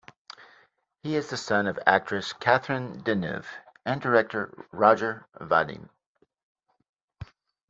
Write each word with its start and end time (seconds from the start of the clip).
He 1.03 1.15
is 1.15 1.29
the 1.29 1.37
son 1.37 1.67
of 1.67 1.77
actress 1.85 2.33
Catherine 2.33 3.03
Deneuve 3.03 3.45
and 3.85 4.01
director 4.01 4.65
Roger 4.71 5.27
Vadim. 5.39 5.89